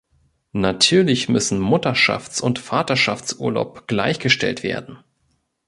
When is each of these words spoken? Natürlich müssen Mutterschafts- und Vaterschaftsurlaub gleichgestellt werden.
Natürlich 0.53 1.29
müssen 1.29 1.59
Mutterschafts- 1.61 2.41
und 2.41 2.57
Vaterschaftsurlaub 2.57 3.87
gleichgestellt 3.87 4.63
werden. 4.63 4.97